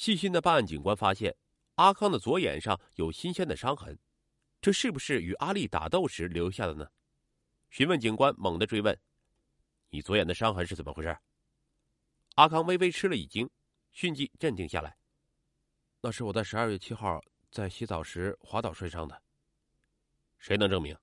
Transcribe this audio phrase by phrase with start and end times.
[0.00, 1.36] 细心的办案警官发现，
[1.74, 3.98] 阿康的左眼上有新鲜的伤痕，
[4.58, 6.88] 这是不是与阿丽打斗时留下的呢？
[7.68, 8.98] 询问警官猛地追问
[9.92, 11.14] ：“你左眼的伤痕是怎么回事？”
[12.36, 13.46] 阿康微微吃了一惊，
[13.92, 14.96] 迅即镇定下来
[16.00, 19.22] ：“那是我在十二月七号在洗澡时滑倒摔伤的。”
[20.40, 20.96] 谁能证明？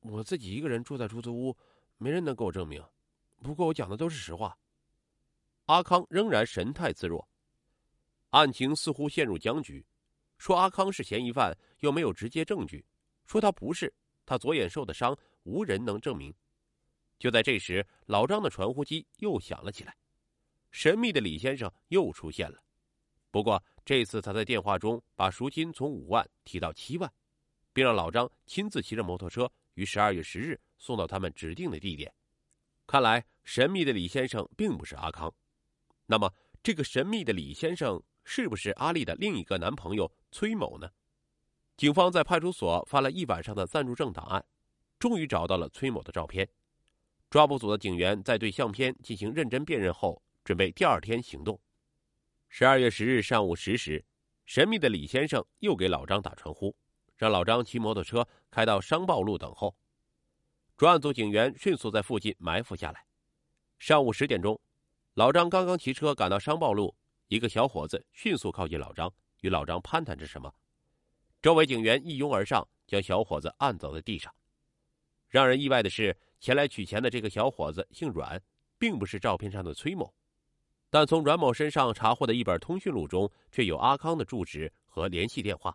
[0.00, 1.56] 我自己一个人住在出租屋，
[1.96, 2.84] 没人能给我证明。
[3.42, 4.58] 不过我讲的都是实话。
[5.64, 7.26] 阿康仍然神态自若，
[8.30, 9.84] 案情似乎陷入僵局。
[10.38, 12.82] 说阿康是嫌疑犯，又没有直接证据；
[13.26, 13.92] 说他不是，
[14.24, 16.34] 他左眼受的伤，无人能证明。
[17.18, 19.96] 就在这时，老张的传呼机又响了起来，
[20.70, 22.58] 神秘的李先生又出现了。
[23.30, 27.12] 不过这次他在电话中把赎金从五万提到七万。
[27.72, 32.12] 并让老张亲自骑着摩托车于十二月十日送到他们指定的地点。
[32.86, 35.32] 看来神秘的李先生并不是阿康。
[36.06, 40.90] 那么，这个神秘的李先生是不是阿丽的另一个男朋友崔某呢？
[41.76, 44.44] 警方在派出所翻了一晚上的暂住证档案，
[44.98, 46.48] 终于找到了崔某的照片。
[47.30, 51.58] 抓捕组的警员在对相片进行认真辨认后，准备第二天行动。
[52.48, 54.04] 十二月十日上午十时，
[54.46, 56.74] 神秘的李先生又给老张打传呼。
[57.16, 59.76] 让老张骑摩托车开到商报路等候，
[60.78, 63.04] 专案组警员迅速在附近埋伏下来。
[63.78, 64.58] 上午十点钟，
[65.14, 66.96] 老张刚刚骑车赶到商报路，
[67.30, 69.08] 一个小伙子迅速靠近老张，
[69.42, 70.52] 与老张攀谈着什么。
[71.40, 74.34] 周围警员一拥而上，将小伙子按倒在地上。
[75.28, 78.42] 让人意外的是，前来取钱的这个小伙子姓阮，
[78.78, 80.12] 并不是照片上的崔某，
[80.90, 85.72] 但从阮某身上查获的一本通讯录中，却有阿康的住址和联系电话。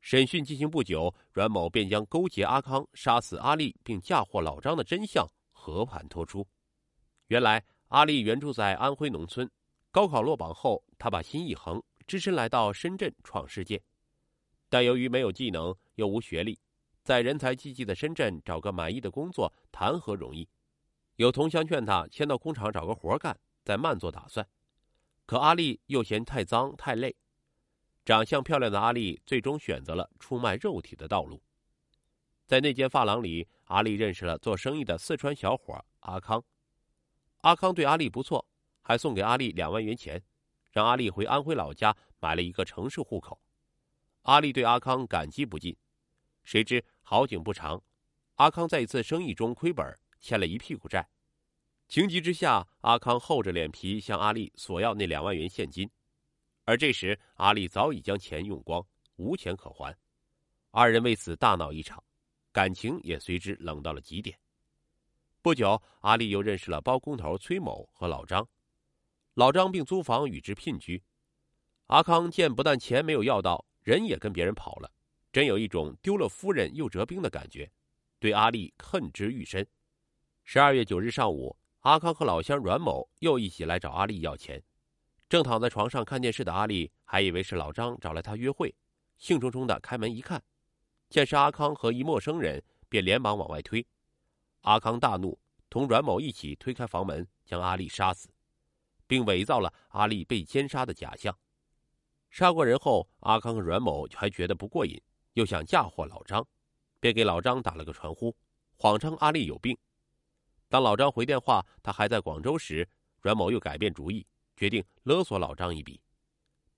[0.00, 6.46] 审讯进行不久，阮某便将勾结阿康杀死阿丽并嫁祸老张的真相和盘托出。
[7.26, 9.46] 原来，阿丽原住在安徽农村，
[9.94, 13.80] 高考落榜后，他把心一横，只身来到深圳闯世界。
[14.68, 16.58] 但由于没有技能又无学历，
[17.04, 20.48] 在人才济济的深圳找个满意的工作谈何容易？
[21.14, 24.44] 有同乡劝他先到工厂找个活干，再慢做打算。
[25.26, 27.14] 可阿丽又嫌太脏太累。
[28.04, 31.40] 长相漂亮的阿丽最终选择了出卖肉体的道路。
[32.48, 36.42] 在那间发廊里，阿丽认识了做生意的四川小伙阿康。
[37.42, 38.44] 阿康对阿丽不错，
[38.84, 40.22] 还送给阿丽两万元钱，
[40.70, 43.40] 让阿丽回安徽老家买了一个城市户口。
[44.22, 45.74] 阿丽对阿康感激不尽。
[46.44, 47.82] 谁知好景不长，
[48.34, 51.08] 阿康在一次生意中亏本，欠了一屁股债。
[51.88, 55.90] 情急之下，阿康厚着脸皮向阿丽索要那两万元现金。
[56.64, 59.96] 而这时，阿丽早已将钱用光，无钱可还，
[60.70, 62.02] 二人为此大闹一场，
[62.52, 64.38] 感情也随之冷到了极点。
[65.42, 68.46] 不久，阿丽又认识了包工头崔某和老张，
[69.34, 71.02] 老张并租房与之聘居。
[71.86, 74.90] 阿康见不但钱没有要到，人也跟别人跑了，
[75.32, 77.70] 真有一种丢了夫人又折兵的感觉，
[78.18, 79.66] 对阿丽恨之愈深。
[80.44, 84.62] 十二月九日上午，阿康和老乡阮某又一起来找阿丽要钱。
[85.28, 88.74] 正躺在床上看电视的阿丽还以为是老张找来她约会，
[89.18, 90.42] 兴冲冲的开门一看，
[91.08, 93.84] 见是阿康和一陌生人，便连忙往外推。
[94.60, 98.28] 阿康大怒，同阮某一起推开房门，将阿丽杀死，
[99.06, 101.36] 并伪造了阿丽被奸杀的假象。
[102.30, 105.00] 杀过人后，阿康和阮某还觉得不过瘾，
[105.34, 106.46] 又想嫁祸老张，
[107.00, 108.36] 便给老张打了个传呼，
[108.76, 109.76] 谎称阿丽有病。
[110.68, 112.88] 当老张回电话他还在广州时，
[113.20, 114.26] 阮某又改变主意。
[114.56, 116.00] 决定勒索老张一笔，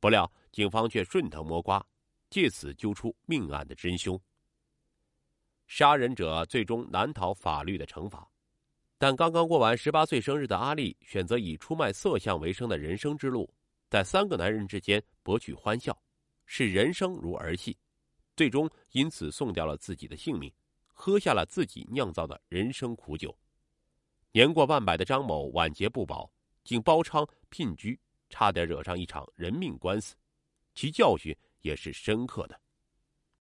[0.00, 1.86] 不料警方却顺藤摸瓜，
[2.30, 4.18] 借此揪出命案的真凶。
[5.66, 8.26] 杀人者最终难逃法律的惩罚，
[8.98, 13.52] 但刚刚过完十八岁生日的阿丽选择以出卖色相为生的人生之路，
[13.88, 15.96] 在三个男人之间博取欢笑，
[16.46, 17.76] 视人生如儿戏，
[18.36, 20.52] 最终因此送掉了自己的性命，
[20.86, 23.36] 喝下了自己酿造的人生苦酒。
[24.32, 26.30] 年过半百的张某晚节不保。
[26.66, 27.96] 竟包娼聘居，
[28.28, 30.16] 差点惹上一场人命官司，
[30.74, 32.60] 其教训也是深刻的。